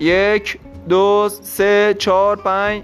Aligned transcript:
یک 0.00 0.58
دو 0.88 1.28
سه 1.42 1.94
چهار 1.98 2.36
پنج. 2.36 2.82